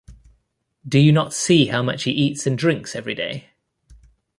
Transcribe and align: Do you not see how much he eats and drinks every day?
Do 0.83 0.97
you 0.97 1.11
not 1.11 1.31
see 1.31 1.67
how 1.67 1.83
much 1.83 2.05
he 2.05 2.11
eats 2.11 2.47
and 2.47 2.57
drinks 2.57 2.95
every 2.95 3.13
day? 3.13 3.51